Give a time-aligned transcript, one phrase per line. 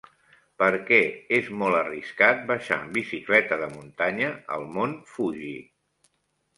[0.61, 0.97] Per què
[1.37, 5.57] és molt arriscat baixar amb bicicleta de muntanya el mont Fuji?